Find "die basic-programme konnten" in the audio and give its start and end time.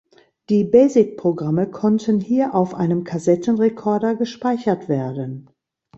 0.49-2.19